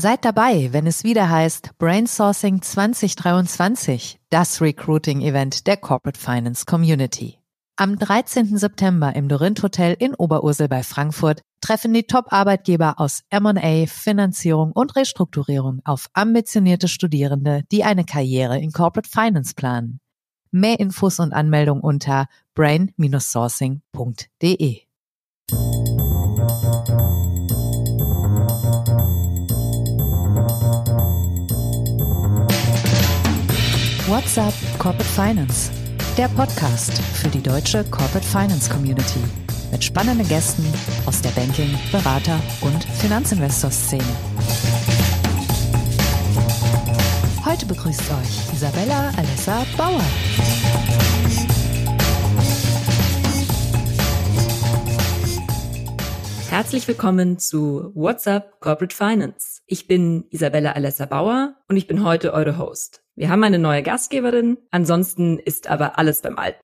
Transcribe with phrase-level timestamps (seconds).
[0.00, 7.40] Seid dabei, wenn es wieder heißt Brainsourcing 2023, das Recruiting-Event der Corporate Finance Community.
[7.74, 8.56] Am 13.
[8.56, 14.94] September im Dorint Hotel in Oberursel bei Frankfurt treffen die Top-Arbeitgeber aus M&A, Finanzierung und
[14.94, 19.98] Restrukturierung auf ambitionierte Studierende, die eine Karriere in Corporate Finance planen.
[20.52, 24.87] Mehr Infos und Anmeldung unter brain-sourcing.de.
[34.08, 35.70] What's up Corporate Finance?
[36.16, 39.20] Der Podcast für die deutsche Corporate Finance Community
[39.70, 40.64] mit spannenden Gästen
[41.04, 44.02] aus der Banking-, Berater- und Finanzinvestor-Szene.
[47.44, 50.00] Heute begrüßt euch Isabella Alessa Bauer.
[56.48, 59.60] Herzlich willkommen zu What's Up Corporate Finance.
[59.66, 63.02] Ich bin Isabella Alessa Bauer und ich bin heute eure Host.
[63.18, 66.60] Wir haben eine neue Gastgeberin, ansonsten ist aber alles beim Alten.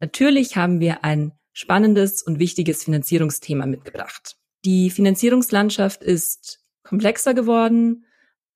[0.00, 4.36] Natürlich haben wir ein spannendes und wichtiges Finanzierungsthema mitgebracht.
[4.64, 8.04] Die Finanzierungslandschaft ist komplexer geworden,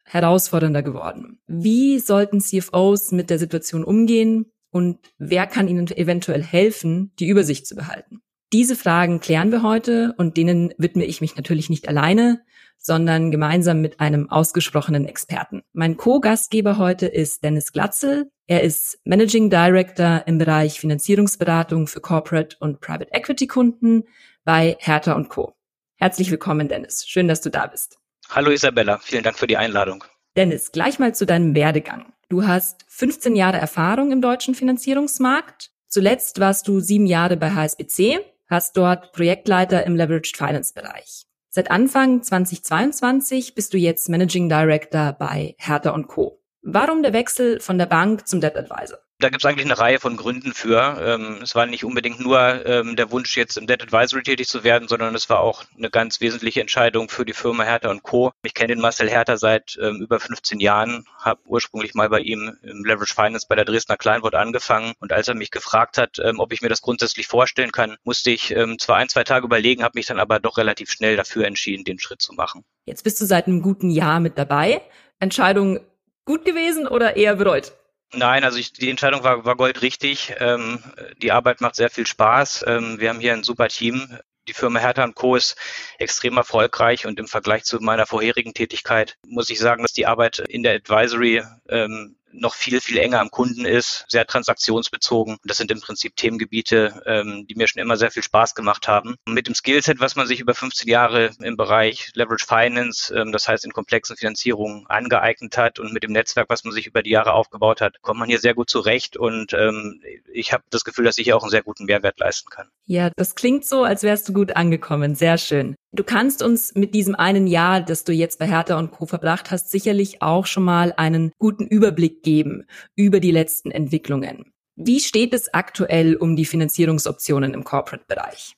[0.04, 1.40] herausfordernder geworden.
[1.48, 7.66] Wie sollten CFOs mit der Situation umgehen und wer kann ihnen eventuell helfen, die Übersicht
[7.66, 8.20] zu behalten?
[8.52, 12.40] Diese Fragen klären wir heute und denen widme ich mich natürlich nicht alleine,
[12.78, 15.62] sondern gemeinsam mit einem ausgesprochenen Experten.
[15.72, 18.30] Mein Co-Gastgeber heute ist Dennis Glatzel.
[18.46, 24.04] Er ist Managing Director im Bereich Finanzierungsberatung für Corporate und Private Equity Kunden
[24.44, 25.54] bei Hertha Co.
[25.96, 27.06] Herzlich willkommen, Dennis.
[27.06, 27.98] Schön, dass du da bist.
[28.30, 30.04] Hallo Isabella, vielen Dank für die Einladung.
[30.36, 32.12] Dennis, gleich mal zu deinem Werdegang.
[32.28, 35.70] Du hast 15 Jahre Erfahrung im deutschen Finanzierungsmarkt.
[35.88, 41.26] Zuletzt warst du sieben Jahre bei HSBC, hast dort Projektleiter im Leveraged Finance Bereich.
[41.56, 46.42] Seit Anfang 2022 bist du jetzt Managing Director bei Hertha Co.
[46.60, 48.98] Warum der Wechsel von der Bank zum Debt Advisor?
[49.18, 51.00] Da gibt es eigentlich eine Reihe von Gründen für.
[51.00, 54.62] Ähm, es war nicht unbedingt nur ähm, der Wunsch, jetzt im Debt Advisory tätig zu
[54.62, 58.32] werden, sondern es war auch eine ganz wesentliche Entscheidung für die Firma Hertha Co.
[58.42, 62.58] Ich kenne den Marcel Hertha seit ähm, über 15 Jahren, habe ursprünglich mal bei ihm
[62.62, 66.38] im Leverage Finance bei der Dresdner Kleinwort angefangen und als er mich gefragt hat, ähm,
[66.38, 69.82] ob ich mir das grundsätzlich vorstellen kann, musste ich ähm, zwar ein, zwei Tage überlegen,
[69.82, 72.64] habe mich dann aber doch relativ schnell dafür entschieden, den Schritt zu machen.
[72.84, 74.82] Jetzt bist du seit einem guten Jahr mit dabei.
[75.20, 75.80] Entscheidung
[76.26, 77.72] gut gewesen oder eher bereut?
[78.12, 80.34] Nein, also ich, die Entscheidung war, war goldrichtig.
[80.38, 80.82] Ähm,
[81.20, 82.64] die Arbeit macht sehr viel Spaß.
[82.66, 84.18] Ähm, wir haben hier ein super Team.
[84.48, 85.34] Die Firma Hertha Co.
[85.34, 85.56] ist
[85.98, 90.38] extrem erfolgreich und im Vergleich zu meiner vorherigen Tätigkeit muss ich sagen, dass die Arbeit
[90.38, 95.38] in der Advisory ähm, noch viel, viel enger am Kunden ist, sehr transaktionsbezogen.
[95.44, 99.16] Das sind im Prinzip Themengebiete, ähm, die mir schon immer sehr viel Spaß gemacht haben.
[99.26, 103.32] Und mit dem Skillset, was man sich über 15 Jahre im Bereich Leverage Finance, ähm,
[103.32, 107.02] das heißt in komplexen Finanzierungen angeeignet hat und mit dem Netzwerk, was man sich über
[107.02, 110.00] die Jahre aufgebaut hat, kommt man hier sehr gut zurecht und ähm,
[110.32, 112.68] ich habe das Gefühl, dass ich hier auch einen sehr guten Mehrwert leisten kann.
[112.86, 115.14] Ja, das klingt so, als wärst du gut angekommen.
[115.14, 115.76] Sehr schön.
[115.96, 119.06] Du kannst uns mit diesem einen Jahr, das du jetzt bei Hertha und Co.
[119.06, 124.52] verbracht hast, sicherlich auch schon mal einen guten Überblick geben über die letzten Entwicklungen.
[124.74, 128.56] Wie steht es aktuell um die Finanzierungsoptionen im Corporate-Bereich?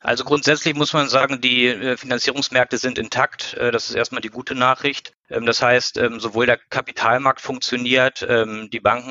[0.00, 3.52] Also grundsätzlich muss man sagen, die äh, Finanzierungsmärkte sind intakt.
[3.54, 5.12] Äh, das ist erstmal die gute Nachricht.
[5.30, 9.08] Ähm, das heißt, ähm, sowohl der Kapitalmarkt funktioniert, ähm, die Banken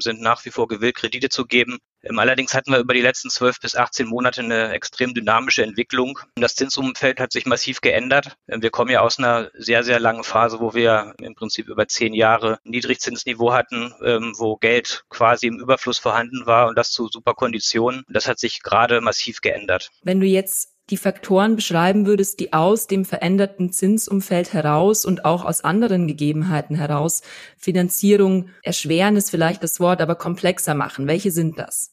[0.00, 1.78] sind nach wie vor gewillt, Kredite zu geben.
[2.16, 6.18] Allerdings hatten wir über die letzten zwölf bis 18 Monate eine extrem dynamische Entwicklung.
[6.36, 8.36] Das Zinsumfeld hat sich massiv geändert.
[8.46, 12.14] Wir kommen ja aus einer sehr, sehr langen Phase, wo wir im Prinzip über zehn
[12.14, 13.92] Jahre Niedrigzinsniveau hatten,
[14.36, 18.04] wo Geld quasi im Überfluss vorhanden war und das zu super Konditionen.
[18.08, 19.90] Das hat sich gerade massiv geändert.
[20.02, 25.44] Wenn du jetzt die Faktoren beschreiben würdest, die aus dem veränderten Zinsumfeld heraus und auch
[25.44, 27.22] aus anderen Gegebenheiten heraus
[27.56, 31.06] Finanzierung erschweren ist vielleicht das Wort, aber komplexer machen.
[31.06, 31.92] Welche sind das?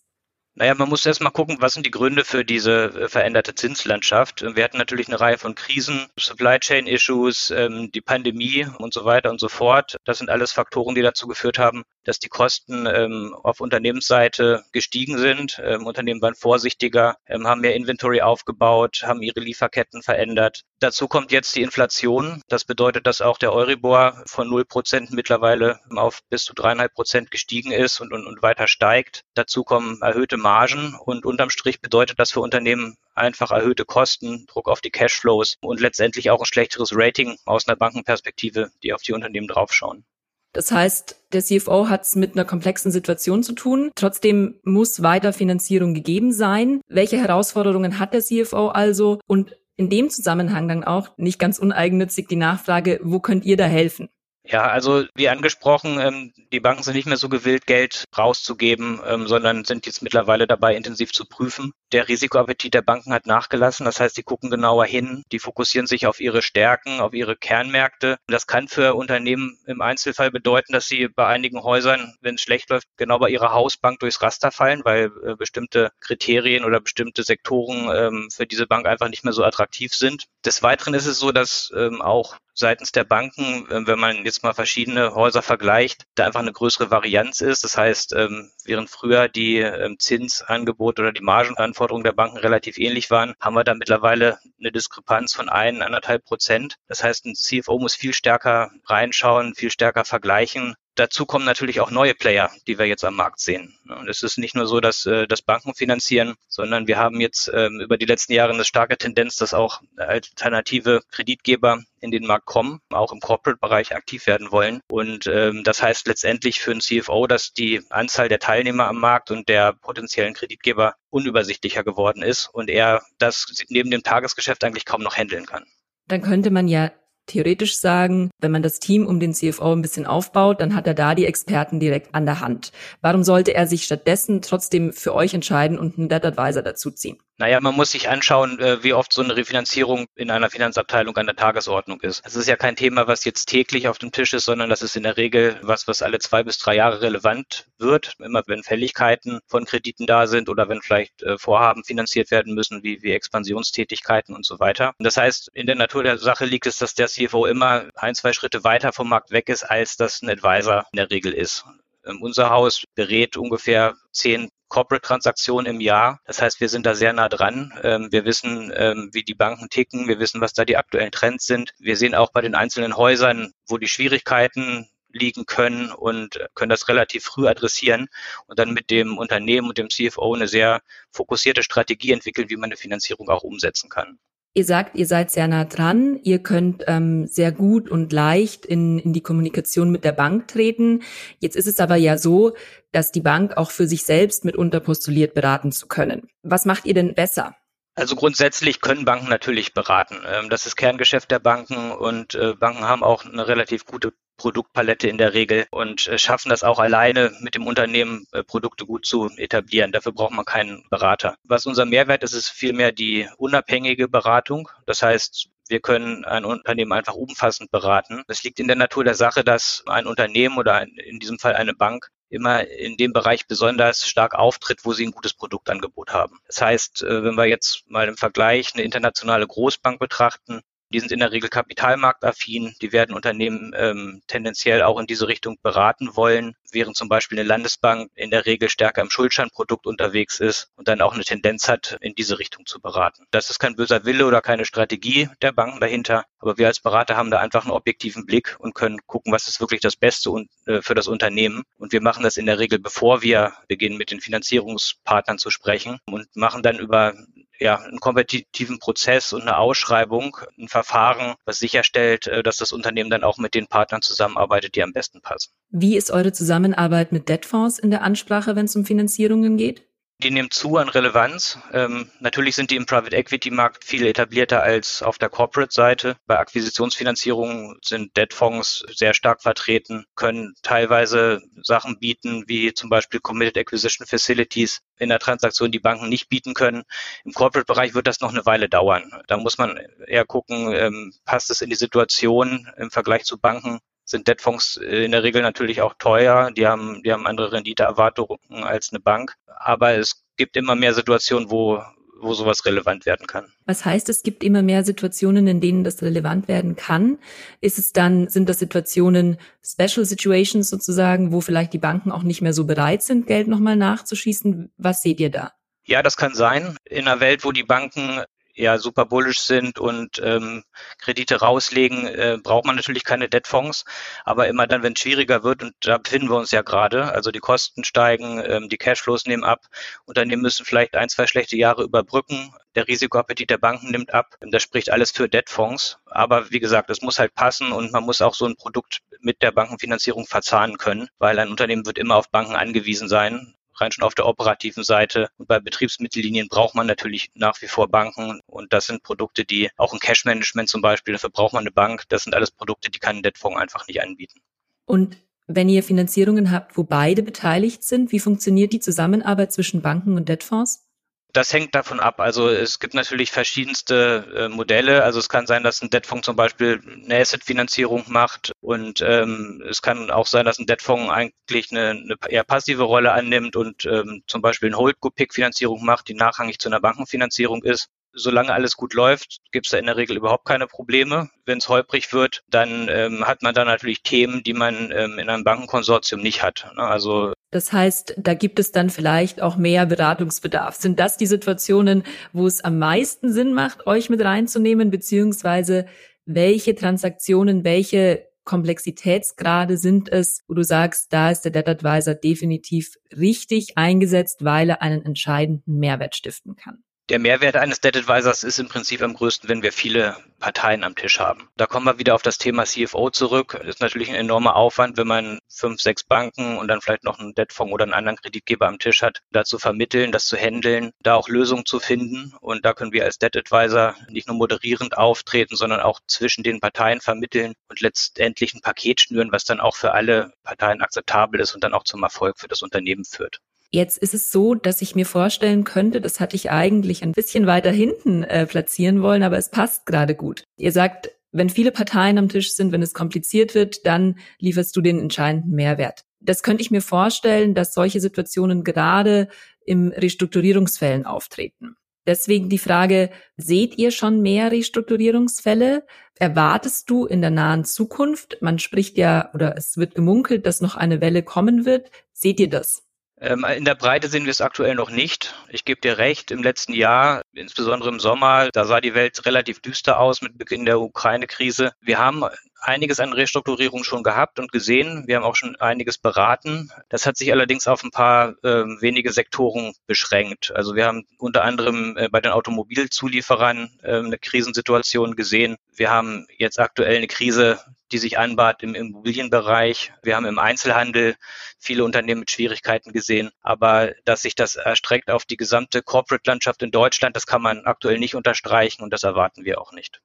[0.56, 4.46] Naja, man muss erst mal gucken, was sind die Gründe für diese äh, veränderte Zinslandschaft.
[4.56, 9.04] Wir hatten natürlich eine Reihe von Krisen, Supply Chain Issues, ähm, die Pandemie und so
[9.04, 9.98] weiter und so fort.
[10.06, 15.18] Das sind alles Faktoren, die dazu geführt haben, dass die Kosten ähm, auf Unternehmensseite gestiegen
[15.18, 15.62] sind.
[15.64, 20.64] Ähm, Unternehmen waren vorsichtiger, ähm, haben mehr Inventory aufgebaut, haben ihre Lieferketten verändert.
[20.80, 22.42] Dazu kommt jetzt die Inflation.
[22.48, 27.32] Das bedeutet, dass auch der Euribor von 0 Prozent mittlerweile auf bis zu dreieinhalb Prozent
[27.32, 29.22] gestiegen ist und, und, und weiter steigt.
[29.34, 34.68] Dazu kommen erhöhte Margen und unterm Strich bedeutet das für Unternehmen einfach erhöhte Kosten, Druck
[34.68, 39.14] auf die Cashflows und letztendlich auch ein schlechteres Rating aus einer Bankenperspektive, die auf die
[39.14, 40.06] Unternehmen draufschauen.
[40.54, 43.92] Das heißt, der CFO hat es mit einer komplexen Situation zu tun.
[43.96, 46.82] Trotzdem muss weiter Finanzierung gegeben sein.
[46.88, 52.28] Welche Herausforderungen hat der CFO also und In dem Zusammenhang dann auch nicht ganz uneigennützig
[52.28, 54.08] die Nachfrage, wo könnt ihr da helfen?
[54.46, 59.26] Ja, also wie angesprochen, ähm, die Banken sind nicht mehr so gewillt, Geld rauszugeben, ähm,
[59.26, 61.72] sondern sind jetzt mittlerweile dabei, intensiv zu prüfen.
[61.94, 63.86] Der Risikoappetit der Banken hat nachgelassen.
[63.86, 68.18] Das heißt, die gucken genauer hin, die fokussieren sich auf ihre Stärken, auf ihre Kernmärkte.
[68.28, 72.70] Das kann für Unternehmen im Einzelfall bedeuten, dass sie bei einigen Häusern, wenn es schlecht
[72.70, 77.90] läuft, genau bei ihrer Hausbank durchs Raster fallen, weil äh, bestimmte Kriterien oder bestimmte Sektoren
[77.96, 80.26] ähm, für diese Bank einfach nicht mehr so attraktiv sind.
[80.46, 84.54] Des Weiteren ist es so, dass auch seitens der Banken, äh, wenn man jetzt mal
[84.54, 87.64] verschiedene Häuser vergleicht, da einfach eine größere Varianz ist.
[87.64, 93.12] Das heißt, ähm, während früher die ähm, Zinsangebote oder die Margenanforderungen der Banken relativ ähnlich
[93.12, 96.76] waren, haben wir da mittlerweile eine Diskrepanz von ein, anderthalb Prozent.
[96.88, 101.90] Das heißt, ein CFO muss viel stärker reinschauen, viel stärker vergleichen, Dazu kommen natürlich auch
[101.90, 103.76] neue Player, die wir jetzt am Markt sehen.
[103.88, 107.50] Und es ist nicht nur so, dass äh, das Banken finanzieren, sondern wir haben jetzt
[107.54, 112.46] ähm, über die letzten Jahre eine starke Tendenz, dass auch alternative Kreditgeber in den Markt
[112.46, 114.82] kommen, auch im Corporate-Bereich aktiv werden wollen.
[114.88, 119.32] Und ähm, das heißt letztendlich für einen CFO, dass die Anzahl der Teilnehmer am Markt
[119.32, 125.02] und der potenziellen Kreditgeber unübersichtlicher geworden ist und er das neben dem Tagesgeschäft eigentlich kaum
[125.02, 125.66] noch handeln kann.
[126.08, 126.92] Dann könnte man ja
[127.26, 130.94] theoretisch sagen, wenn man das Team um den CFO ein bisschen aufbaut, dann hat er
[130.94, 132.72] da die Experten direkt an der Hand.
[133.02, 137.18] Warum sollte er sich stattdessen trotzdem für euch entscheiden und einen Debt Advisor dazuziehen?
[137.38, 141.26] Naja, man muss sich anschauen, äh, wie oft so eine Refinanzierung in einer Finanzabteilung an
[141.26, 142.22] der Tagesordnung ist.
[142.26, 144.96] Es ist ja kein Thema, was jetzt täglich auf dem Tisch ist, sondern das ist
[144.96, 148.14] in der Regel was, was alle zwei bis drei Jahre relevant wird.
[148.20, 152.84] Immer wenn Fälligkeiten von Krediten da sind oder wenn vielleicht äh, Vorhaben finanziert werden müssen,
[152.84, 154.94] wie, wie Expansionstätigkeiten und so weiter.
[155.00, 158.34] Das heißt, in der Natur der Sache liegt es, dass der CFO immer ein, zwei
[158.34, 161.66] Schritte weiter vom Markt weg ist, als das ein Advisor in der Regel ist.
[162.06, 166.20] Ähm, unser Haus berät ungefähr zehn Corporate-Transaktionen im Jahr.
[166.26, 167.72] Das heißt, wir sind da sehr nah dran.
[167.84, 170.08] Ähm, wir wissen, ähm, wie die Banken ticken.
[170.08, 171.74] Wir wissen, was da die aktuellen Trends sind.
[171.78, 176.88] Wir sehen auch bei den einzelnen Häusern, wo die Schwierigkeiten liegen können und können das
[176.88, 178.08] relativ früh adressieren
[178.48, 180.82] und dann mit dem Unternehmen und dem CFO eine sehr
[181.12, 184.18] fokussierte Strategie entwickeln, wie man eine Finanzierung auch umsetzen kann.
[184.56, 189.00] Ihr sagt, ihr seid sehr nah dran, ihr könnt ähm, sehr gut und leicht in,
[189.00, 191.02] in die Kommunikation mit der Bank treten.
[191.40, 192.54] Jetzt ist es aber ja so,
[192.92, 196.28] dass die Bank auch für sich selbst mitunter postuliert, beraten zu können.
[196.44, 197.56] Was macht ihr denn besser?
[197.96, 200.18] Also grundsätzlich können Banken natürlich beraten.
[200.26, 205.08] Ähm, das ist Kerngeschäft der Banken und äh, Banken haben auch eine relativ gute Produktpalette
[205.08, 209.06] in der Regel und äh, schaffen das auch alleine mit dem Unternehmen äh, Produkte gut
[209.06, 209.92] zu etablieren.
[209.92, 211.36] Dafür braucht man keinen Berater.
[211.44, 214.70] Was unser Mehrwert ist, ist vielmehr die unabhängige Beratung.
[214.88, 218.24] Das heißt, wir können ein Unternehmen einfach umfassend beraten.
[218.28, 221.74] Es liegt in der Natur der Sache, dass ein Unternehmen oder in diesem Fall eine
[221.74, 226.40] Bank immer in dem Bereich besonders stark auftritt, wo sie ein gutes Produktangebot haben.
[226.48, 230.62] Das heißt, äh, wenn wir jetzt mal im Vergleich eine internationale Großbank betrachten,
[230.94, 232.76] die sind in der Regel kapitalmarktaffin.
[232.82, 237.48] Die werden Unternehmen ähm, tendenziell auch in diese Richtung beraten wollen, während zum Beispiel eine
[237.48, 241.98] Landesbank in der Regel stärker im Schuldscheinprodukt unterwegs ist und dann auch eine Tendenz hat,
[242.02, 243.26] in diese Richtung zu beraten.
[243.32, 247.18] Das ist kein böser Wille oder keine Strategie der Banken dahinter, aber wir als Berater
[247.18, 250.30] haben da einfach einen objektiven Blick und können gucken, was ist wirklich das Beste
[250.66, 251.64] äh, für das Unternehmen.
[251.78, 256.00] Und wir machen das in der Regel, bevor wir beginnen, mit den Finanzierungspartnern zu sprechen
[256.06, 257.14] und machen dann über
[257.60, 263.10] ja, einen kompetitiven Prozess und eine Ausschreibung, ein Verfahren, was sicherstellt, äh, dass das Unternehmen
[263.10, 265.52] dann auch mit den Partnern zusammenarbeitet, die am besten passen.
[265.70, 269.84] Wie ist eure Zusammenarbeit mit Debtfonds in der Ansprache, wenn es um Finanzierungen geht?
[270.20, 271.60] Die nehmen zu an Relevanz.
[271.74, 276.16] Ähm, natürlich sind die im Private Equity Markt viel etablierter als auf der Corporate Seite.
[276.28, 283.58] Bei Akquisitionsfinanzierungen sind Debtfonds sehr stark vertreten, können teilweise Sachen bieten, wie zum Beispiel Committed
[283.58, 286.84] Acquisition Facilities in der Transaktion, die Banken nicht bieten können.
[287.26, 289.12] Im Corporate Bereich wird das noch eine Weile dauern.
[289.28, 289.78] Da muss man
[290.08, 295.06] eher gucken, ähm, passt es in die Situation im Vergleich zu Banken sind Debtfonds äh,
[295.06, 296.52] in der Regel natürlich auch teuer.
[296.52, 299.36] Die haben, die haben andere Renditeerwartungen als eine Bank.
[299.48, 301.82] Aber es gibt immer mehr Situationen, wo,
[302.20, 303.46] wo sowas relevant werden kann.
[303.66, 307.18] Was heißt, es gibt immer mehr Situationen, in denen das relevant werden kann?
[307.62, 312.42] Ist es dann, sind das Situationen, Special Situations sozusagen, wo vielleicht die Banken auch nicht
[312.42, 314.72] mehr so bereit sind, Geld nochmal nachzuschießen?
[314.78, 315.54] Was seht ihr da?
[315.86, 316.78] Ja, das kann sein.
[316.86, 320.64] In einer Welt, wo die Banken ja super bullish sind und ähm,
[321.00, 323.86] Kredite rauslegen, äh, braucht man natürlich keine Debtfonds.
[324.26, 327.32] Aber immer dann, wenn es schwieriger wird, und da befinden wir uns ja gerade, also
[327.32, 329.66] die Kosten steigen, ähm, die Cashflows nehmen ab,
[330.06, 334.36] Unternehmen müssen vielleicht ein, zwei schlechte Jahre überbrücken, der Risikoappetit der Banken nimmt ab.
[334.42, 336.00] Das spricht alles für Debtfonds.
[336.06, 339.42] Aber wie gesagt, es muss halt passen und man muss auch so ein Produkt mit
[339.42, 344.04] der Bankenfinanzierung verzahnen können, weil ein Unternehmen wird immer auf Banken angewiesen sein rein schon
[344.04, 345.30] auf der operativen Seite.
[345.38, 348.40] Und bei Betriebsmittellinien braucht man natürlich nach wie vor Banken.
[348.46, 352.04] Und das sind Produkte, die auch ein Cash-Management zum Beispiel, dafür braucht man eine Bank.
[352.10, 354.40] Das sind alles Produkte, die kann ein Debtfonds einfach nicht anbieten.
[354.86, 360.16] Und wenn ihr Finanzierungen habt, wo beide beteiligt sind, wie funktioniert die Zusammenarbeit zwischen Banken
[360.16, 360.88] und Debtfonds?
[361.34, 362.20] Das hängt davon ab.
[362.20, 365.04] Also es gibt natürlich verschiedenste äh, Modelle.
[365.04, 369.82] Also es kann sein, dass ein Debtfonds zum Beispiel eine Asset-Finanzierung macht und ähm, es
[369.82, 374.24] kann auch sein, dass ein Debtfonds eigentlich eine, eine eher passive Rolle annimmt und ähm,
[374.28, 379.40] zum Beispiel eine Holdco-Pick-Finanzierung macht, die nachrangig zu einer Bankenfinanzierung ist solange alles gut läuft,
[379.52, 381.30] gibt es da in der Regel überhaupt keine Probleme.
[381.46, 385.30] Wenn es holprig wird, dann ähm, hat man da natürlich Themen, die man ähm, in
[385.30, 386.68] einem Bankenkonsortium nicht hat.
[386.76, 386.84] Ne?
[386.84, 390.76] Also das heißt, da gibt es dann vielleicht auch mehr Beratungsbedarf.
[390.76, 395.86] Sind das die Situationen, wo es am meisten Sinn macht, euch mit reinzunehmen, beziehungsweise
[396.26, 402.96] welche Transaktionen, welche Komplexitätsgrade sind es, wo du sagst, da ist der Debt Advisor definitiv
[403.16, 406.84] richtig eingesetzt, weil er einen entscheidenden Mehrwert stiften kann?
[407.10, 410.96] Der Mehrwert eines Debt Advisors ist im Prinzip am größten, wenn wir viele Parteien am
[410.96, 411.50] Tisch haben.
[411.58, 413.58] Da kommen wir wieder auf das Thema CFO zurück.
[413.60, 417.20] Das ist natürlich ein enormer Aufwand, wenn man fünf, sechs Banken und dann vielleicht noch
[417.20, 420.94] einen Debtfonds oder einen anderen Kreditgeber am Tisch hat, da zu vermitteln, das zu handeln,
[421.02, 422.34] da auch Lösungen zu finden.
[422.40, 426.62] Und da können wir als Debt Advisor nicht nur moderierend auftreten, sondern auch zwischen den
[426.62, 431.54] Parteien vermitteln und letztendlich ein Paket schnüren, was dann auch für alle Parteien akzeptabel ist
[431.54, 433.42] und dann auch zum Erfolg für das Unternehmen führt.
[433.76, 437.48] Jetzt ist es so, dass ich mir vorstellen könnte, das hatte ich eigentlich ein bisschen
[437.48, 440.44] weiter hinten äh, platzieren wollen, aber es passt gerade gut.
[440.58, 444.82] Ihr sagt, wenn viele Parteien am Tisch sind, wenn es kompliziert wird, dann lieferst du
[444.82, 446.04] den entscheidenden Mehrwert.
[446.20, 449.28] Das könnte ich mir vorstellen, dass solche Situationen gerade
[449.66, 451.74] im Restrukturierungsfällen auftreten.
[452.06, 455.84] Deswegen die Frage, seht ihr schon mehr Restrukturierungsfälle?
[456.20, 460.76] Erwartest du in der nahen Zukunft, man spricht ja oder es wird gemunkelt, dass noch
[460.76, 461.90] eine Welle kommen wird.
[462.12, 462.84] Seht ihr das?
[463.24, 465.34] Ähm, in der Breite sehen wir es aktuell noch nicht.
[465.48, 469.62] Ich gebe dir recht, im letzten Jahr, insbesondere im Sommer, da sah die Welt relativ
[469.62, 471.72] düster aus mit Beginn der Ukraine-Krise.
[471.80, 472.26] Wir haben
[472.60, 475.04] einiges an Restrukturierung schon gehabt und gesehen.
[475.08, 476.70] Wir haben auch schon einiges beraten.
[476.90, 480.52] Das hat sich allerdings auf ein paar äh, wenige Sektoren beschränkt.
[480.54, 485.56] Also wir haben unter anderem äh, bei den Automobilzulieferern äh, eine Krisensituation gesehen.
[485.74, 487.60] Wir haben jetzt aktuell eine Krise,
[487.94, 489.94] die sich anbahnt im Immobilienbereich.
[490.02, 491.16] Wir haben im Einzelhandel
[491.60, 493.30] viele Unternehmen mit Schwierigkeiten gesehen.
[493.42, 498.00] Aber dass sich das erstreckt auf die gesamte Corporate-Landschaft in Deutschland, das kann man aktuell
[498.00, 500.02] nicht unterstreichen und das erwarten wir auch nicht.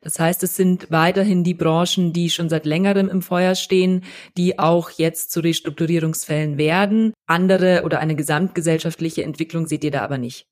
[0.00, 4.04] Das heißt, es sind weiterhin die Branchen, die schon seit längerem im Feuer stehen,
[4.36, 7.14] die auch jetzt zu Restrukturierungsfällen werden.
[7.26, 10.44] Andere oder eine gesamtgesellschaftliche Entwicklung seht ihr da aber nicht.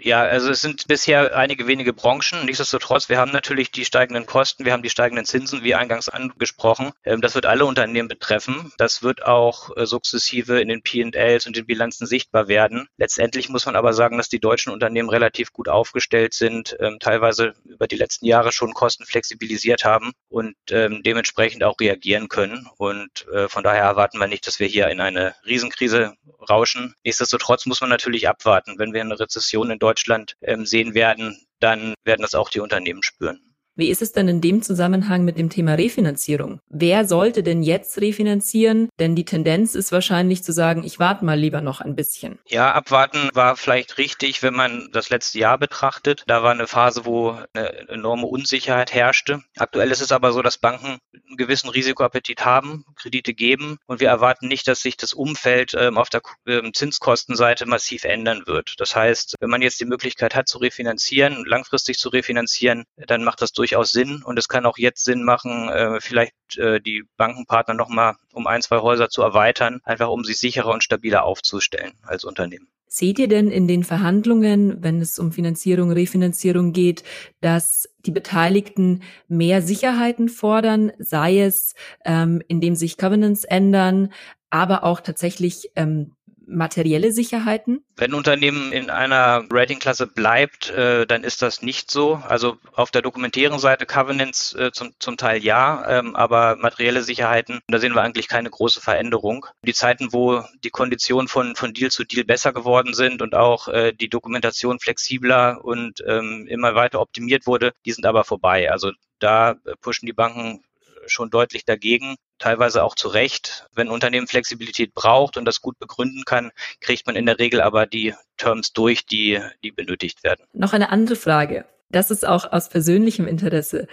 [0.00, 2.44] Ja, also es sind bisher einige wenige Branchen.
[2.44, 6.92] Nichtsdestotrotz, wir haben natürlich die steigenden Kosten, wir haben die steigenden Zinsen, wie eingangs angesprochen.
[7.04, 8.72] Ähm, das wird alle Unternehmen betreffen.
[8.78, 12.86] Das wird auch äh, sukzessive in den P&Ls und den Bilanzen sichtbar werden.
[12.96, 17.54] Letztendlich muss man aber sagen, dass die deutschen Unternehmen relativ gut aufgestellt sind, ähm, teilweise
[17.78, 22.68] über die letzten Jahre schon Kosten flexibilisiert haben und ähm, dementsprechend auch reagieren können.
[22.76, 26.14] Und äh, von daher erwarten wir nicht, dass wir hier in eine Riesenkrise
[26.50, 26.94] rauschen.
[27.04, 28.78] Nichtsdestotrotz muss man natürlich abwarten.
[28.78, 33.04] Wenn wir eine Rezession in Deutschland ähm, sehen werden, dann werden das auch die Unternehmen
[33.04, 33.47] spüren.
[33.78, 36.60] Wie ist es denn in dem Zusammenhang mit dem Thema Refinanzierung?
[36.68, 38.88] Wer sollte denn jetzt refinanzieren?
[38.98, 42.40] Denn die Tendenz ist wahrscheinlich zu sagen, ich warte mal lieber noch ein bisschen.
[42.48, 46.24] Ja, abwarten war vielleicht richtig, wenn man das letzte Jahr betrachtet.
[46.26, 49.44] Da war eine Phase, wo eine enorme Unsicherheit herrschte.
[49.56, 54.08] Aktuell ist es aber so, dass Banken einen gewissen Risikoappetit haben, Kredite geben und wir
[54.08, 58.74] erwarten nicht, dass sich das Umfeld ähm, auf der ähm, Zinskostenseite massiv ändern wird.
[58.78, 63.40] Das heißt, wenn man jetzt die Möglichkeit hat zu refinanzieren, langfristig zu refinanzieren, dann macht
[63.40, 67.04] das durch durchaus Sinn und es kann auch jetzt Sinn machen, äh, vielleicht äh, die
[67.16, 71.92] Bankenpartner nochmal um ein, zwei Häuser zu erweitern, einfach um sich sicherer und stabiler aufzustellen
[72.02, 72.68] als Unternehmen.
[72.86, 77.04] Seht ihr denn in den Verhandlungen, wenn es um Finanzierung, Refinanzierung geht,
[77.42, 81.74] dass die Beteiligten mehr Sicherheiten fordern, sei es,
[82.06, 84.10] ähm, indem sich Covenants ändern,
[84.48, 86.12] aber auch tatsächlich ähm,
[86.48, 87.84] materielle Sicherheiten?
[87.96, 92.22] Wenn Unternehmen in einer Ratingklasse bleibt, äh, dann ist das nicht so.
[92.26, 97.60] Also auf der dokumentären Seite Covenants äh, zum, zum Teil ja, ähm, aber materielle Sicherheiten,
[97.68, 99.46] da sehen wir eigentlich keine große Veränderung.
[99.62, 103.68] Die Zeiten, wo die Konditionen von, von Deal zu Deal besser geworden sind und auch
[103.68, 108.70] äh, die Dokumentation flexibler und ähm, immer weiter optimiert wurde, die sind aber vorbei.
[108.70, 110.62] Also da äh, pushen die Banken
[111.06, 113.66] schon deutlich dagegen, teilweise auch zu Recht.
[113.74, 117.60] Wenn ein Unternehmen Flexibilität braucht und das gut begründen kann, kriegt man in der Regel
[117.60, 120.44] aber die Terms durch, die, die benötigt werden.
[120.52, 121.64] Noch eine andere Frage.
[121.90, 123.86] Das ist auch aus persönlichem Interesse.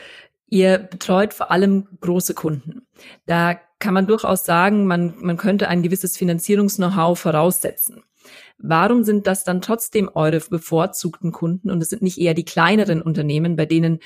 [0.47, 2.85] Ihr betreut vor allem große Kunden.
[3.25, 8.03] Da kann man durchaus sagen, man, man könnte ein gewisses Finanzierungs-Know-how voraussetzen.
[8.57, 13.01] Warum sind das dann trotzdem eure bevorzugten Kunden und es sind nicht eher die kleineren
[13.01, 13.99] Unternehmen, bei denen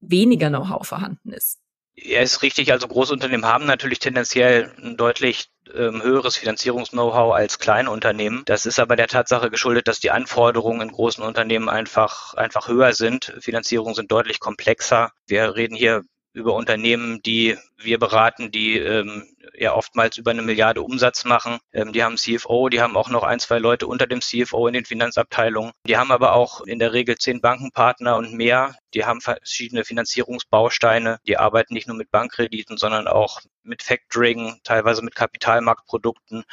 [0.00, 1.60] weniger Know-how vorhanden ist?
[1.98, 2.72] Ja, ist richtig.
[2.72, 8.42] Also Großunternehmen haben natürlich tendenziell ein deutlich ähm, höheres Finanzierungs-Know-how als kleine Unternehmen.
[8.44, 12.92] Das ist aber der Tatsache geschuldet, dass die Anforderungen in großen Unternehmen einfach, einfach höher
[12.92, 13.34] sind.
[13.40, 15.10] Finanzierungen sind deutlich komplexer.
[15.26, 16.02] Wir reden hier
[16.36, 19.26] über Unternehmen, die wir beraten, die ähm,
[19.56, 21.58] ja oftmals über eine Milliarde Umsatz machen.
[21.72, 24.74] Ähm, die haben CFO, die haben auch noch ein, zwei Leute unter dem CFO in
[24.74, 25.72] den Finanzabteilungen.
[25.86, 28.76] Die haben aber auch in der Regel zehn Bankenpartner und mehr.
[28.92, 31.20] Die haben verschiedene Finanzierungsbausteine.
[31.26, 36.44] Die arbeiten nicht nur mit Bankkrediten, sondern auch mit Factoring, teilweise mit Kapitalmarktprodukten.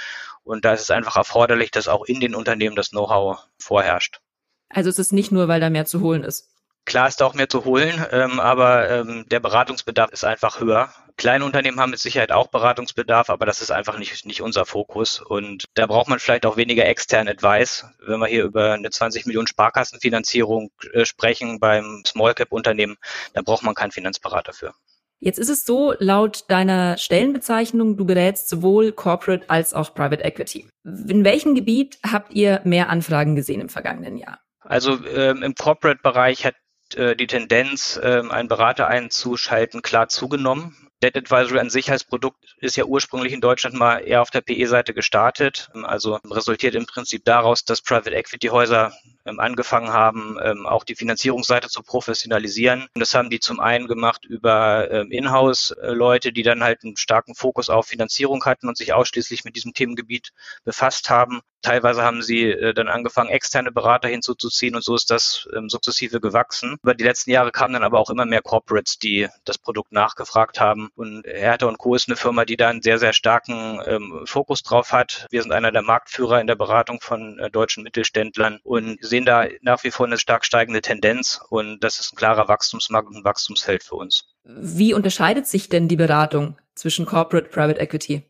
[0.44, 4.22] Und da ist es einfach erforderlich, dass auch in den Unternehmen das Know-how vorherrscht.
[4.70, 6.53] Also es ist nicht nur, weil da mehr zu holen ist.
[6.86, 10.90] Klar ist da auch mehr zu holen, ähm, aber ähm, der Beratungsbedarf ist einfach höher.
[11.16, 15.22] Kleine Unternehmen haben mit Sicherheit auch Beratungsbedarf, aber das ist einfach nicht, nicht unser Fokus.
[15.22, 17.86] Und da braucht man vielleicht auch weniger extern Advice.
[18.06, 22.98] Wenn wir hier über eine 20 Millionen Sparkassenfinanzierung äh, sprechen beim Small Cap Unternehmen,
[23.34, 24.74] da braucht man keinen Finanzberater für.
[25.20, 30.68] Jetzt ist es so, laut deiner Stellenbezeichnung, du berätst sowohl Corporate als auch Private Equity.
[30.84, 34.40] In welchem Gebiet habt ihr mehr Anfragen gesehen im vergangenen Jahr?
[34.60, 36.56] Also ähm, im Corporate-Bereich hat
[36.96, 40.76] äh, die Tendenz, ähm, einen Berater einzuschalten, klar zugenommen.
[41.04, 44.40] Debt Advisory an sich als Produkt ist ja ursprünglich in Deutschland mal eher auf der
[44.40, 45.70] PE-Seite gestartet.
[45.74, 48.94] Also resultiert im Prinzip daraus, dass Private Equity Häuser
[49.26, 52.88] ähm, angefangen haben, ähm, auch die Finanzierungsseite zu professionalisieren.
[52.94, 57.36] Und das haben die zum einen gemacht über ähm, Inhouse-Leute, die dann halt einen starken
[57.36, 60.32] Fokus auf Finanzierung hatten und sich ausschließlich mit diesem Themengebiet
[60.64, 61.42] befasst haben.
[61.64, 66.20] Teilweise haben sie äh, dann angefangen, externe Berater hinzuzuziehen und so ist das ähm, sukzessive
[66.20, 66.78] gewachsen.
[66.84, 70.60] Über die letzten Jahre kamen dann aber auch immer mehr Corporates, die das Produkt nachgefragt
[70.60, 70.90] haben.
[70.96, 71.96] Und Hertha und Co.
[71.96, 75.26] ist eine Firma, die da einen sehr, sehr starken ähm, Fokus drauf hat.
[75.32, 79.46] Wir sind einer der Marktführer in der Beratung von äh, deutschen Mittelständlern und sehen da
[79.62, 83.24] nach wie vor eine stark steigende Tendenz und das ist ein klarer Wachstumsmarkt und ein
[83.24, 84.26] Wachstumsfeld für uns.
[84.44, 88.24] Wie unterscheidet sich denn die Beratung zwischen Corporate Private Equity?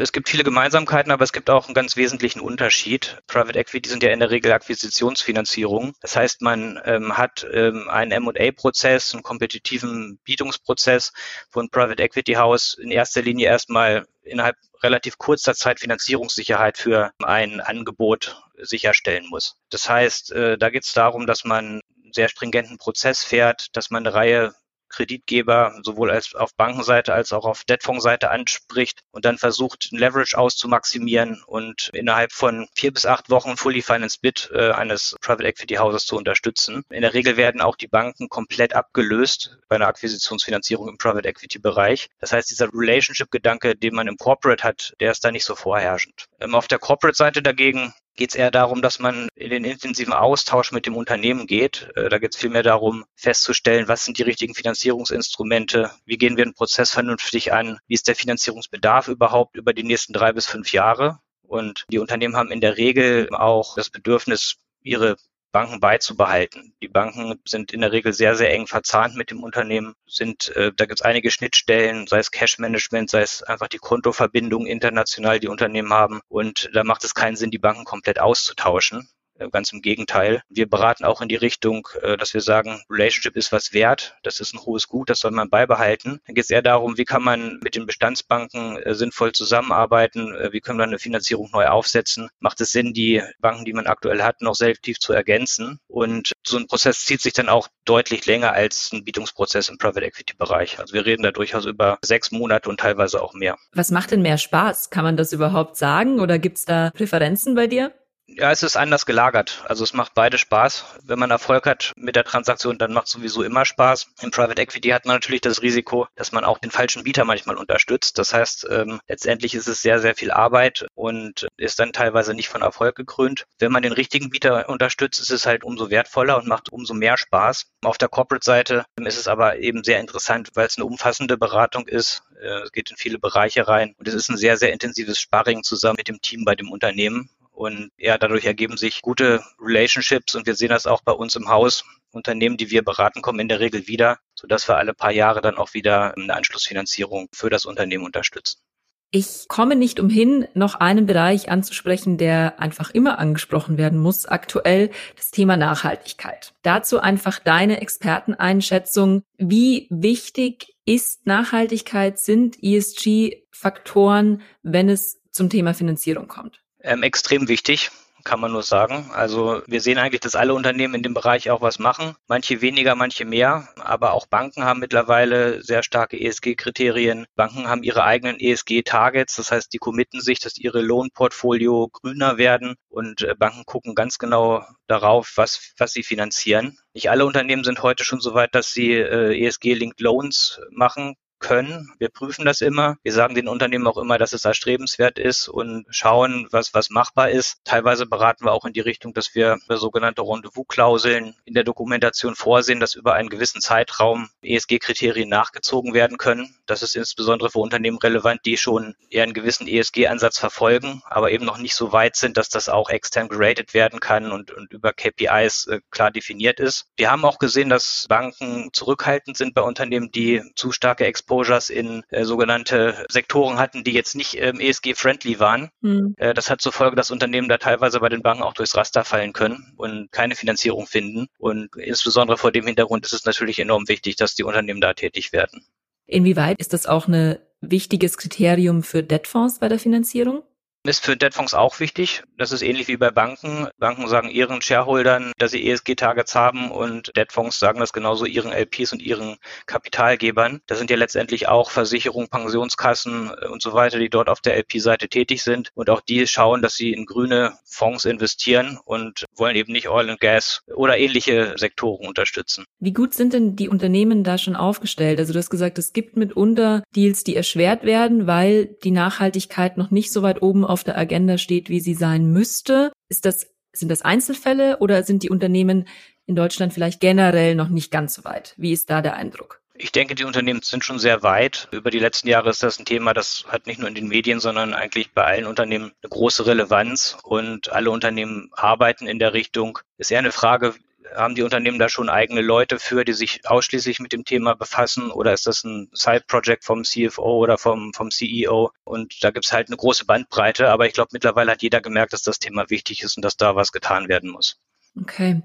[0.00, 3.18] Es gibt viele Gemeinsamkeiten, aber es gibt auch einen ganz wesentlichen Unterschied.
[3.26, 5.94] Private Equity sind ja in der Regel Akquisitionsfinanzierung.
[6.00, 11.12] Das heißt, man ähm, hat ähm, einen M&A-Prozess, einen kompetitiven Bietungsprozess,
[11.52, 17.12] wo ein Private Equity House in erster Linie erstmal innerhalb relativ kurzer Zeit Finanzierungssicherheit für
[17.22, 19.56] ein Angebot sicherstellen muss.
[19.68, 23.90] Das heißt, äh, da geht es darum, dass man einen sehr stringenten Prozess fährt, dass
[23.90, 24.54] man eine Reihe
[24.90, 31.42] Kreditgeber sowohl als auf Bankenseite als auch auf Debtfondsseite anspricht und dann versucht, Leverage auszumaximieren
[31.46, 36.06] und innerhalb von vier bis acht Wochen Fully Financed Bid äh, eines Private Equity Hauses
[36.06, 36.82] zu unterstützen.
[36.90, 41.58] In der Regel werden auch die Banken komplett abgelöst bei einer Akquisitionsfinanzierung im Private Equity
[41.58, 42.08] Bereich.
[42.18, 46.26] Das heißt, dieser Relationship-Gedanke, den man im Corporate hat, der ist da nicht so vorherrschend.
[46.40, 50.72] Ähm, auf der Corporate-Seite dagegen geht es eher darum, dass man in den intensiven Austausch
[50.72, 51.90] mit dem Unternehmen geht.
[51.96, 56.44] Äh, da geht es vielmehr darum, festzustellen, was sind die richtigen Finanzierungsinstrumente, wie gehen wir
[56.44, 60.72] den Prozess vernünftig an, wie ist der Finanzierungsbedarf überhaupt über die nächsten drei bis fünf
[60.72, 61.20] Jahre.
[61.42, 65.16] Und die Unternehmen haben in der Regel auch das Bedürfnis, ihre
[65.52, 66.74] Banken beizubehalten.
[66.82, 70.72] Die Banken sind in der Regel sehr, sehr eng verzahnt mit dem Unternehmen, sind, äh,
[70.74, 75.48] da gibt es einige Schnittstellen, sei es Cash-Management, sei es einfach die Kontoverbindungen international, die
[75.48, 76.20] Unternehmen haben.
[76.28, 79.08] Und da macht es keinen Sinn, die Banken komplett auszutauschen.
[79.40, 80.42] Äh, ganz im Gegenteil.
[80.48, 84.16] Wir beraten auch in die Richtung, äh, dass wir sagen, Relationship ist was wert.
[84.22, 86.20] Das ist ein hohes Gut, das soll man beibehalten.
[86.26, 90.36] Dann geht es eher darum, wie kann man mit den Bestandsbanken äh, sinnvoll zusammenarbeiten?
[90.50, 92.28] Wie können wir eine Finanzierung neu aufsetzen?
[92.40, 95.78] Macht es Sinn, die Banken, die man aktuell hat, noch selektiv zu ergänzen?
[95.88, 100.04] Und so ein Prozess zieht sich dann auch deutlich länger als ein Bietungsprozess im Private
[100.04, 100.78] Equity Bereich.
[100.78, 103.56] Also wir reden da durchaus über sechs Monate und teilweise auch mehr.
[103.72, 104.90] Was macht denn mehr Spaß?
[104.90, 107.92] Kann man das überhaupt sagen oder gibt es da Präferenzen bei dir?
[108.36, 109.64] Ja, es ist anders gelagert.
[109.66, 110.84] Also es macht beide Spaß.
[111.02, 114.06] Wenn man Erfolg hat mit der Transaktion, dann macht es sowieso immer Spaß.
[114.22, 117.56] Im Private Equity hat man natürlich das Risiko, dass man auch den falschen Bieter manchmal
[117.56, 118.18] unterstützt.
[118.18, 122.48] Das heißt, ähm, letztendlich ist es sehr, sehr viel Arbeit und ist dann teilweise nicht
[122.48, 123.46] von Erfolg gekrönt.
[123.58, 127.16] Wenn man den richtigen Bieter unterstützt, ist es halt umso wertvoller und macht umso mehr
[127.16, 127.66] Spaß.
[127.82, 132.22] Auf der Corporate-Seite ist es aber eben sehr interessant, weil es eine umfassende Beratung ist.
[132.40, 135.64] Äh, es geht in viele Bereiche rein und es ist ein sehr, sehr intensives Sparring
[135.64, 137.28] zusammen mit dem Team bei dem Unternehmen.
[137.60, 141.50] Und ja, dadurch ergeben sich gute Relationships und wir sehen das auch bei uns im
[141.50, 141.84] Haus.
[142.10, 145.58] Unternehmen, die wir beraten, kommen in der Regel wieder, sodass wir alle paar Jahre dann
[145.58, 148.62] auch wieder eine Anschlussfinanzierung für das Unternehmen unterstützen.
[149.10, 154.90] Ich komme nicht umhin, noch einen Bereich anzusprechen, der einfach immer angesprochen werden muss, aktuell
[155.16, 156.54] das Thema Nachhaltigkeit.
[156.62, 159.22] Dazu einfach deine Experteneinschätzung.
[159.36, 166.62] Wie wichtig ist Nachhaltigkeit, sind ESG-Faktoren, wenn es zum Thema Finanzierung kommt?
[166.82, 167.90] Ähm, extrem wichtig
[168.24, 169.10] kann man nur sagen.
[169.14, 172.14] Also wir sehen eigentlich, dass alle Unternehmen in dem Bereich auch was machen.
[172.28, 173.68] Manche weniger, manche mehr.
[173.76, 177.26] Aber auch Banken haben mittlerweile sehr starke ESG-Kriterien.
[177.34, 179.36] Banken haben ihre eigenen ESG-Targets.
[179.36, 182.76] Das heißt, die committen sich, dass ihre Lohnportfolio grüner werden.
[182.88, 186.78] Und äh, Banken gucken ganz genau darauf, was, was sie finanzieren.
[186.92, 191.92] Nicht alle Unternehmen sind heute schon so weit, dass sie äh, ESG-Linked Loans machen können.
[191.98, 192.96] Wir prüfen das immer.
[193.02, 197.30] Wir sagen den Unternehmen auch immer, dass es erstrebenswert ist und schauen, was, was machbar
[197.30, 197.56] ist.
[197.64, 202.78] Teilweise beraten wir auch in die Richtung, dass wir sogenannte Rendezvous-Klauseln in der Dokumentation vorsehen,
[202.78, 206.54] dass über einen gewissen Zeitraum ESG-Kriterien nachgezogen werden können.
[206.66, 211.44] Das ist insbesondere für Unternehmen relevant, die schon eher einen gewissen ESG-Ansatz verfolgen, aber eben
[211.44, 214.92] noch nicht so weit sind, dass das auch extern geratet werden kann und, und über
[214.92, 216.86] KPIs äh, klar definiert ist.
[216.96, 221.70] Wir haben auch gesehen, dass Banken zurückhaltend sind bei Unternehmen, die zu starke Exporte Exposures
[221.70, 225.70] in äh, sogenannte Sektoren hatten, die jetzt nicht ähm, ESG-friendly waren.
[225.80, 226.14] Mhm.
[226.16, 229.04] Äh, das hat zur Folge, dass Unternehmen da teilweise bei den Banken auch durchs Raster
[229.04, 231.28] fallen können und keine Finanzierung finden.
[231.38, 235.32] Und insbesondere vor dem Hintergrund ist es natürlich enorm wichtig, dass die Unternehmen da tätig
[235.32, 235.64] werden.
[236.06, 240.42] Inwieweit ist das auch ein wichtiges Kriterium für Debtfonds bei der Finanzierung?
[240.82, 242.22] Ist für Debtfonds auch wichtig.
[242.38, 243.68] Das ist ähnlich wie bei Banken.
[243.78, 248.94] Banken sagen ihren Shareholdern, dass sie ESG-Targets haben und Debtfonds sagen das genauso ihren LPs
[248.94, 250.62] und ihren Kapitalgebern.
[250.66, 255.10] Das sind ja letztendlich auch Versicherungen, Pensionskassen und so weiter, die dort auf der LP-Seite
[255.10, 259.72] tätig sind und auch die schauen, dass sie in grüne Fonds investieren und wollen eben
[259.72, 262.64] nicht Oil and Gas oder ähnliche Sektoren unterstützen.
[262.78, 265.18] Wie gut sind denn die Unternehmen da schon aufgestellt?
[265.18, 269.90] Also du hast gesagt, es gibt mitunter Deals, die erschwert werden, weil die Nachhaltigkeit noch
[269.90, 272.92] nicht so weit oben auf der Agenda steht, wie sie sein müsste.
[273.08, 275.86] Ist das, sind das Einzelfälle oder sind die Unternehmen
[276.26, 278.54] in Deutschland vielleicht generell noch nicht ganz so weit?
[278.56, 279.60] Wie ist da der Eindruck?
[279.74, 281.68] Ich denke, die Unternehmen sind schon sehr weit.
[281.72, 284.38] Über die letzten Jahre ist das ein Thema, das hat nicht nur in den Medien,
[284.38, 289.78] sondern eigentlich bei allen Unternehmen eine große Relevanz und alle Unternehmen arbeiten in der Richtung.
[289.96, 290.74] Ist eher eine Frage,
[291.14, 295.10] haben die Unternehmen da schon eigene Leute für, die sich ausschließlich mit dem Thema befassen?
[295.10, 298.70] Oder ist das ein Side-Project vom CFO oder vom, vom CEO?
[298.84, 300.68] Und da gibt es halt eine große Bandbreite.
[300.68, 303.56] Aber ich glaube, mittlerweile hat jeder gemerkt, dass das Thema wichtig ist und dass da
[303.56, 304.58] was getan werden muss.
[305.00, 305.42] Okay.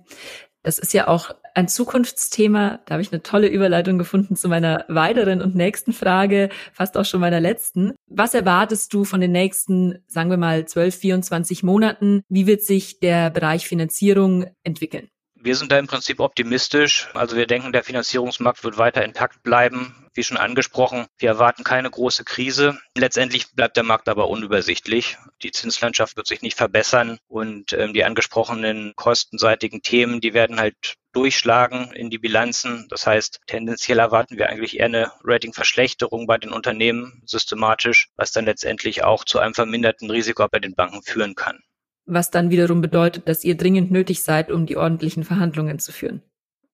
[0.66, 2.80] Das ist ja auch ein Zukunftsthema.
[2.86, 7.06] Da habe ich eine tolle Überleitung gefunden zu meiner weiteren und nächsten Frage, fast auch
[7.06, 7.94] schon meiner letzten.
[8.08, 12.24] Was erwartest du von den nächsten, sagen wir mal, 12, 24 Monaten?
[12.30, 15.08] Wie wird sich der Bereich Finanzierung entwickeln?
[15.46, 17.08] Wir sind da im Prinzip optimistisch.
[17.14, 20.10] Also wir denken, der Finanzierungsmarkt wird weiter intakt bleiben.
[20.16, 22.80] Wie schon angesprochen, wir erwarten keine große Krise.
[22.98, 25.20] Letztendlich bleibt der Markt aber unübersichtlich.
[25.44, 30.96] Die Zinslandschaft wird sich nicht verbessern und ähm, die angesprochenen kostenseitigen Themen, die werden halt
[31.14, 32.88] durchschlagen in die Bilanzen.
[32.90, 38.46] Das heißt, tendenziell erwarten wir eigentlich eher eine Ratingverschlechterung bei den Unternehmen systematisch, was dann
[38.46, 41.62] letztendlich auch zu einem verminderten Risiko bei den Banken führen kann
[42.06, 46.22] was dann wiederum bedeutet, dass ihr dringend nötig seid, um die ordentlichen Verhandlungen zu führen.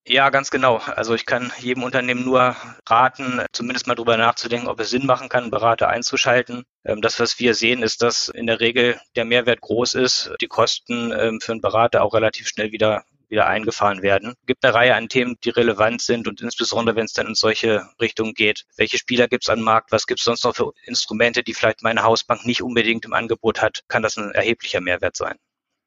[0.07, 0.77] Ja, ganz genau.
[0.77, 2.55] Also ich kann jedem Unternehmen nur
[2.89, 6.63] raten, zumindest mal drüber nachzudenken, ob es Sinn machen kann, Berater einzuschalten.
[6.83, 10.47] Ähm, das, was wir sehen, ist, dass in der Regel der Mehrwert groß ist, die
[10.47, 14.33] Kosten ähm, für einen Berater auch relativ schnell wieder wieder eingefahren werden.
[14.41, 17.35] Es gibt eine Reihe an Themen, die relevant sind und insbesondere, wenn es dann in
[17.35, 18.65] solche Richtungen geht.
[18.77, 19.91] Welche Spieler gibt es am Markt?
[19.91, 23.61] Was gibt es sonst noch für Instrumente, die vielleicht meine Hausbank nicht unbedingt im Angebot
[23.61, 23.81] hat?
[23.87, 25.37] Kann das ein erheblicher Mehrwert sein?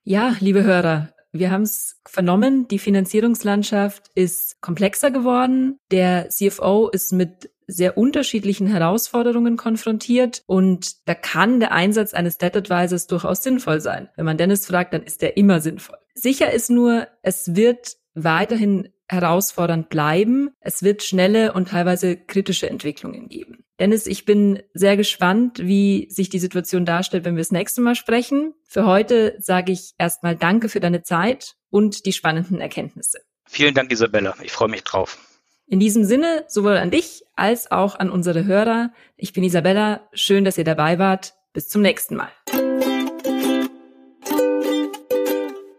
[0.03, 5.79] Ja, liebe Hörer, wir haben es vernommen, die Finanzierungslandschaft ist komplexer geworden.
[5.91, 12.57] Der CFO ist mit sehr unterschiedlichen Herausforderungen konfrontiert und da kann der Einsatz eines Debt
[12.57, 14.09] Advisors durchaus sinnvoll sein.
[14.17, 15.99] Wenn man Dennis fragt, dann ist der immer sinnvoll.
[16.15, 20.51] Sicher ist nur, es wird weiterhin herausfordernd bleiben.
[20.61, 23.65] Es wird schnelle und teilweise kritische Entwicklungen geben.
[23.81, 27.97] Dennis, ich bin sehr gespannt, wie sich die Situation darstellt, wenn wir das nächste Mal
[27.97, 28.55] sprechen.
[28.65, 33.19] Für heute sage ich erstmal Danke für deine Zeit und die spannenden Erkenntnisse.
[33.47, 34.35] Vielen Dank, Isabella.
[34.43, 35.19] Ich freue mich drauf.
[35.67, 38.93] In diesem Sinne, sowohl an dich als auch an unsere Hörer.
[39.17, 40.03] Ich bin Isabella.
[40.13, 41.33] Schön, dass ihr dabei wart.
[41.53, 42.31] Bis zum nächsten Mal.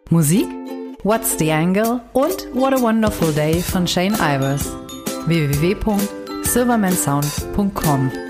[0.09, 0.47] Musik
[1.03, 4.71] What's the Angle und What a Wonderful Day von Shane Ivers.
[5.27, 8.24] www.silvermansound.com